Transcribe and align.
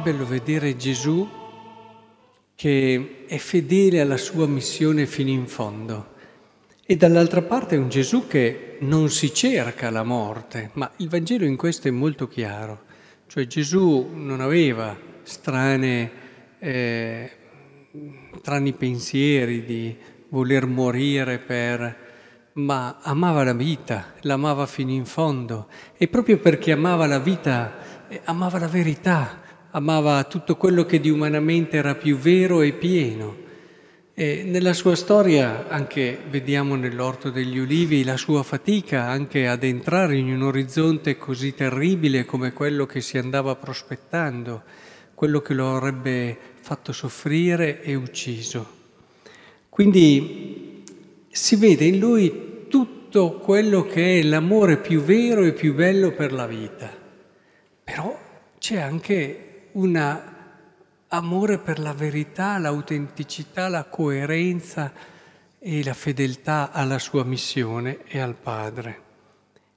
bello 0.00 0.26
vedere 0.26 0.76
Gesù 0.76 1.28
che 2.54 3.24
è 3.26 3.36
fedele 3.36 4.00
alla 4.00 4.16
sua 4.16 4.46
missione 4.46 5.06
fino 5.06 5.30
in 5.30 5.46
fondo. 5.46 6.14
E 6.86 6.96
dall'altra 6.96 7.42
parte 7.42 7.74
è 7.74 7.78
un 7.78 7.88
Gesù 7.88 8.26
che 8.26 8.76
non 8.80 9.10
si 9.10 9.34
cerca 9.34 9.90
la 9.90 10.04
morte, 10.04 10.70
ma 10.74 10.90
il 10.96 11.08
Vangelo 11.08 11.44
in 11.44 11.56
questo 11.56 11.88
è 11.88 11.90
molto 11.90 12.28
chiaro, 12.28 12.84
cioè 13.26 13.46
Gesù 13.46 14.10
non 14.14 14.40
aveva 14.40 14.96
strane, 15.22 16.10
eh, 16.58 17.30
strani 18.38 18.72
pensieri 18.72 19.64
di 19.64 19.96
voler 20.28 20.66
morire 20.66 21.38
per 21.38 22.04
ma 22.54 23.00
amava 23.02 23.44
la 23.44 23.52
vita, 23.52 24.14
l'amava 24.20 24.66
fino 24.66 24.90
in 24.90 25.04
fondo. 25.04 25.68
E 25.96 26.08
proprio 26.08 26.38
perché 26.38 26.72
amava 26.72 27.06
la 27.06 27.18
vita, 27.18 28.06
eh, 28.08 28.20
amava 28.24 28.58
la 28.58 28.68
verità, 28.68 29.40
amava 29.76 30.24
tutto 30.24 30.56
quello 30.56 30.86
che 30.86 31.00
di 31.00 31.10
umanamente 31.10 31.76
era 31.76 31.94
più 31.94 32.16
vero 32.16 32.62
e 32.62 32.72
pieno. 32.72 33.44
E 34.14 34.42
nella 34.46 34.72
sua 34.72 34.96
storia 34.96 35.68
anche 35.68 36.18
vediamo 36.30 36.76
nell'orto 36.76 37.28
degli 37.28 37.58
ulivi 37.58 38.02
la 38.02 38.16
sua 38.16 38.42
fatica 38.42 39.04
anche 39.04 39.46
ad 39.46 39.62
entrare 39.62 40.16
in 40.16 40.32
un 40.32 40.42
orizzonte 40.42 41.18
così 41.18 41.54
terribile 41.54 42.24
come 42.24 42.54
quello 42.54 42.86
che 42.86 43.02
si 43.02 43.18
andava 43.18 43.54
prospettando, 43.54 44.62
quello 45.12 45.40
che 45.40 45.52
lo 45.52 45.76
avrebbe 45.76 46.38
fatto 46.58 46.92
soffrire 46.92 47.82
e 47.82 47.94
ucciso. 47.94 48.66
Quindi 49.68 50.84
si 51.30 51.56
vede 51.56 51.84
in 51.84 51.98
lui 51.98 52.64
tutto 52.70 53.32
quello 53.32 53.84
che 53.84 54.20
è 54.20 54.22
l'amore 54.22 54.78
più 54.78 55.02
vero 55.02 55.44
e 55.44 55.52
più 55.52 55.74
bello 55.74 56.12
per 56.12 56.32
la 56.32 56.46
vita. 56.46 56.90
Però 57.84 58.18
c'è 58.58 58.78
anche 58.78 59.45
un 59.76 60.22
amore 61.08 61.58
per 61.58 61.78
la 61.78 61.92
verità, 61.92 62.58
l'autenticità, 62.58 63.68
la 63.68 63.84
coerenza 63.84 64.92
e 65.58 65.84
la 65.84 65.92
fedeltà 65.92 66.70
alla 66.72 66.98
sua 66.98 67.24
missione 67.24 67.98
e 68.04 68.18
al 68.18 68.34
Padre. 68.34 69.00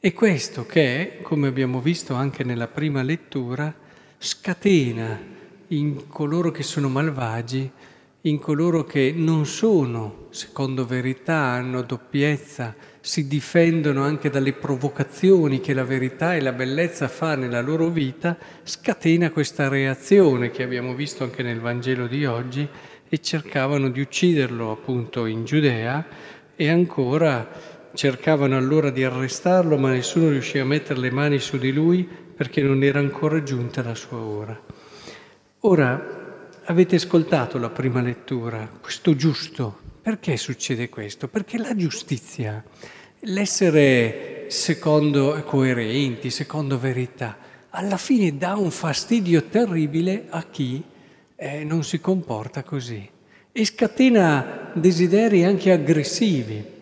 E 0.00 0.12
questo 0.12 0.66
che, 0.66 1.20
come 1.22 1.48
abbiamo 1.48 1.80
visto 1.80 2.14
anche 2.14 2.42
nella 2.44 2.66
prima 2.66 3.02
lettura, 3.02 3.72
scatena 4.18 5.18
in 5.68 6.08
coloro 6.08 6.50
che 6.50 6.62
sono 6.62 6.88
malvagi 6.88 7.70
in 8.26 8.38
coloro 8.38 8.84
che 8.84 9.12
non 9.14 9.44
sono, 9.44 10.28
secondo 10.30 10.86
verità, 10.86 11.36
hanno 11.36 11.82
doppiezza, 11.82 12.74
si 13.04 13.26
difendono 13.26 14.02
anche 14.02 14.30
dalle 14.30 14.54
provocazioni 14.54 15.60
che 15.60 15.74
la 15.74 15.84
verità 15.84 16.34
e 16.34 16.40
la 16.40 16.52
bellezza 16.52 17.06
fa 17.06 17.34
nella 17.34 17.60
loro 17.60 17.90
vita, 17.90 18.34
scatena 18.62 19.30
questa 19.30 19.68
reazione 19.68 20.50
che 20.50 20.62
abbiamo 20.62 20.94
visto 20.94 21.22
anche 21.22 21.42
nel 21.42 21.60
Vangelo 21.60 22.06
di 22.06 22.24
oggi 22.24 22.66
e 23.06 23.20
cercavano 23.20 23.90
di 23.90 24.00
ucciderlo 24.00 24.70
appunto 24.70 25.26
in 25.26 25.44
Giudea 25.44 26.02
e 26.56 26.70
ancora 26.70 27.46
cercavano 27.92 28.56
allora 28.56 28.88
di 28.88 29.04
arrestarlo 29.04 29.76
ma 29.76 29.90
nessuno 29.90 30.30
riusciva 30.30 30.64
a 30.64 30.66
mettere 30.66 30.98
le 30.98 31.10
mani 31.10 31.38
su 31.40 31.58
di 31.58 31.72
lui 31.72 32.08
perché 32.34 32.62
non 32.62 32.82
era 32.82 33.00
ancora 33.00 33.42
giunta 33.42 33.82
la 33.82 33.94
sua 33.94 34.16
ora. 34.16 34.58
Ora, 35.60 36.48
avete 36.64 36.96
ascoltato 36.96 37.58
la 37.58 37.68
prima 37.68 38.00
lettura, 38.00 38.66
questo 38.80 39.14
giusto. 39.14 39.82
Perché 40.04 40.36
succede 40.36 40.90
questo? 40.90 41.28
Perché 41.28 41.56
la 41.56 41.74
giustizia, 41.74 42.62
l'essere 43.24 44.46
secondo 44.48 45.42
coerenti, 45.46 46.30
secondo 46.30 46.78
verità, 46.78 47.36
alla 47.70 47.96
fine 47.96 48.36
dà 48.36 48.54
un 48.54 48.70
fastidio 48.70 49.44
terribile 49.44 50.26
a 50.28 50.44
chi 50.50 50.82
eh, 51.36 51.64
non 51.64 51.84
si 51.84 52.00
comporta 52.00 52.62
così 52.62 53.08
e 53.50 53.64
scatena 53.64 54.70
desideri 54.74 55.44
anche 55.44 55.72
aggressivi. 55.72 56.72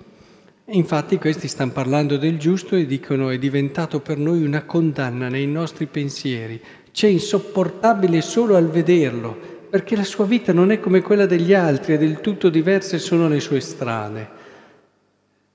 Infatti 0.67 1.19
questi 1.19 1.49
stanno 1.49 1.73
parlando 1.73 2.17
del 2.17 2.39
giusto 2.39 2.77
e 2.77 2.87
dicono 2.87 3.31
è 3.31 3.39
diventato 3.39 4.01
per 4.01 4.17
noi 4.17 4.43
una 4.43 4.65
condanna 4.65 5.29
nei 5.29 5.47
nostri 5.47 5.87
pensieri, 5.87 6.61
c'è 6.91 7.09
insopportabile 7.09 8.21
solo 8.21 8.57
al 8.57 8.69
vederlo, 8.69 9.39
perché 9.71 9.97
la 9.97 10.05
sua 10.05 10.25
vita 10.25 10.53
non 10.53 10.73
è 10.73 10.81
come 10.81 11.03
quella 11.03 11.27
degli 11.27 11.55
altri, 11.55 11.95
è 11.95 11.99
del 11.99 12.21
tutto 12.21 12.49
diversa 12.49 12.97
e 12.97 13.01
sono 13.01 13.29
le 13.29 13.41
sue 13.41 13.61
strade, 13.61 14.41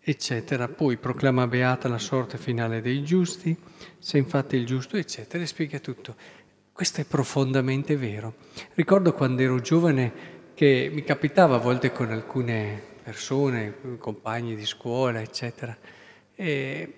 eccetera. 0.10 0.70
Poi 0.70 0.96
proclama 0.98 1.48
beata 1.48 1.90
la 1.90 1.98
sorte 1.98 2.38
finale 2.38 2.82
dei 2.82 3.04
giusti, 3.04 3.56
se 4.00 4.18
infatti 4.18 4.56
il 4.56 4.66
giusto, 4.66 4.96
eccetera, 4.96 5.44
e 5.44 5.48
spiega 5.48 5.80
tutto. 5.80 6.16
Questo 6.72 7.02
è 7.02 7.06
profondamente 7.06 7.98
vero. 7.98 8.36
Ricordo 8.76 9.14
quando 9.14 9.42
ero 9.42 9.60
giovane 9.60 10.36
che 10.54 10.90
mi 10.94 11.04
capitava 11.04 11.56
a 11.56 11.60
volte 11.60 11.92
con 11.92 12.10
alcune 12.12 12.82
persone, 13.04 13.98
compagni 13.98 14.56
di 14.56 14.66
scuola, 14.66 15.22
eccetera, 15.22 15.78
e, 16.36 16.94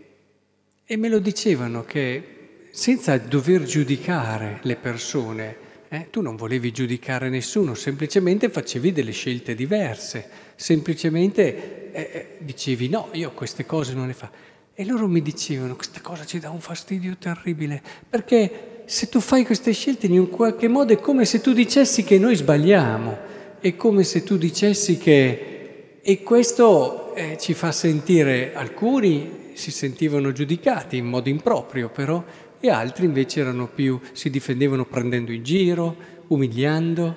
e 0.86 0.98
me 0.98 1.10
lo 1.10 1.20
dicevano 1.20 1.84
che 1.84 2.68
senza 2.72 3.18
dover 3.18 3.64
giudicare 3.64 4.60
le 4.64 4.76
persone, 4.76 5.58
eh? 5.90 6.08
Tu 6.12 6.22
non 6.22 6.36
volevi 6.36 6.72
giudicare 6.72 7.30
nessuno, 7.30 7.74
semplicemente 7.74 8.50
facevi 8.50 8.92
delle 8.92 9.12
scelte 9.12 9.56
diverse, 9.56 10.28
semplicemente 10.56 11.92
eh, 11.92 12.10
eh, 12.12 12.28
dicevi 12.40 12.90
no, 12.90 13.10
io 13.14 13.32
queste 13.32 13.66
cose 13.66 13.94
non 13.94 14.08
le 14.08 14.14
faccio. 14.14 14.48
E 14.76 14.86
loro 14.86 15.08
mi 15.08 15.22
dicevano, 15.22 15.76
questa 15.76 16.00
cosa 16.00 16.26
ci 16.26 16.40
dà 16.40 16.52
un 16.52 16.62
fastidio 16.62 17.18
terribile, 17.18 17.82
perché 18.08 18.84
se 18.86 19.10
tu 19.10 19.20
fai 19.20 19.44
queste 19.44 19.74
scelte 19.74 20.06
in 20.06 20.18
un 20.18 20.30
qualche 20.30 20.68
modo 20.68 20.94
è 20.94 21.00
come 21.00 21.26
se 21.26 21.42
tu 21.42 21.54
dicessi 21.54 22.04
che 22.04 22.18
noi 22.18 22.36
sbagliamo, 22.36 23.18
è 23.60 23.76
come 23.76 24.04
se 24.04 24.24
tu 24.24 24.38
dicessi 24.38 24.98
che... 24.98 26.00
E 26.02 26.24
questo 26.24 27.14
eh, 27.14 27.38
ci 27.38 27.54
fa 27.54 27.72
sentire, 27.72 28.54
alcuni 28.54 29.52
si 29.54 29.72
sentivano 29.72 30.32
giudicati 30.32 30.98
in 30.98 31.06
modo 31.08 31.28
improprio, 31.28 31.90
però 31.90 32.24
e 32.60 32.70
altri 32.70 33.06
invece 33.06 33.44
più, 33.74 34.00
si 34.12 34.30
difendevano 34.30 34.86
prendendo 34.86 35.32
in 35.32 35.44
giro, 35.44 35.96
umiliando. 36.28 37.16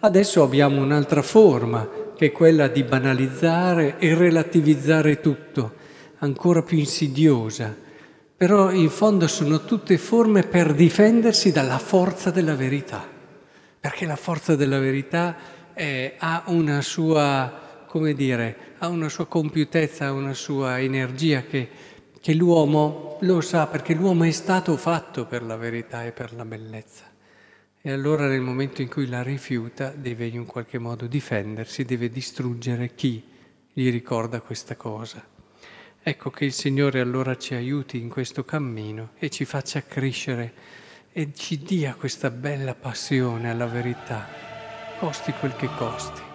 Adesso 0.00 0.42
abbiamo 0.42 0.82
un'altra 0.82 1.22
forma, 1.22 1.88
che 2.16 2.26
è 2.26 2.32
quella 2.32 2.68
di 2.68 2.84
banalizzare 2.84 3.98
e 3.98 4.14
relativizzare 4.14 5.20
tutto, 5.20 5.74
ancora 6.18 6.62
più 6.62 6.78
insidiosa. 6.78 7.74
Però 8.36 8.70
in 8.70 8.90
fondo 8.90 9.26
sono 9.26 9.64
tutte 9.64 9.96
forme 9.98 10.42
per 10.42 10.74
difendersi 10.74 11.50
dalla 11.50 11.78
forza 11.78 12.30
della 12.30 12.54
verità, 12.54 13.06
perché 13.80 14.06
la 14.06 14.16
forza 14.16 14.54
della 14.54 14.78
verità 14.78 15.36
eh, 15.74 16.14
ha 16.18 16.44
una 16.46 16.82
sua, 16.82 17.84
come 17.86 18.12
dire, 18.14 18.56
ha 18.78 18.88
una 18.88 19.08
sua 19.08 19.26
compiutezza, 19.26 20.06
ha 20.06 20.12
una 20.12 20.34
sua 20.34 20.80
energia 20.80 21.42
che 21.42 21.68
che 22.24 22.32
l'uomo 22.32 23.18
lo 23.20 23.42
sa 23.42 23.66
perché 23.66 23.92
l'uomo 23.92 24.24
è 24.24 24.30
stato 24.30 24.78
fatto 24.78 25.26
per 25.26 25.42
la 25.42 25.56
verità 25.56 26.06
e 26.06 26.12
per 26.12 26.32
la 26.32 26.46
bellezza. 26.46 27.04
E 27.82 27.92
allora 27.92 28.26
nel 28.26 28.40
momento 28.40 28.80
in 28.80 28.88
cui 28.88 29.06
la 29.06 29.22
rifiuta 29.22 29.90
deve 29.90 30.24
in 30.24 30.38
un 30.38 30.46
qualche 30.46 30.78
modo 30.78 31.06
difendersi, 31.06 31.84
deve 31.84 32.08
distruggere 32.08 32.94
chi 32.94 33.22
gli 33.70 33.90
ricorda 33.90 34.40
questa 34.40 34.74
cosa. 34.74 35.22
Ecco 36.02 36.30
che 36.30 36.46
il 36.46 36.54
Signore 36.54 37.00
allora 37.00 37.36
ci 37.36 37.52
aiuti 37.52 38.00
in 38.00 38.08
questo 38.08 38.42
cammino 38.42 39.10
e 39.18 39.28
ci 39.28 39.44
faccia 39.44 39.82
crescere 39.82 40.54
e 41.12 41.30
ci 41.34 41.58
dia 41.58 41.92
questa 41.92 42.30
bella 42.30 42.74
passione 42.74 43.50
alla 43.50 43.66
verità, 43.66 44.26
costi 44.98 45.30
quel 45.32 45.54
che 45.56 45.68
costi. 45.76 46.33